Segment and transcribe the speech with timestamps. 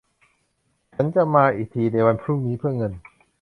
[0.95, 2.93] ฉันจะมาอีกทีในวันพรุ่งนี้เพื่อเงิน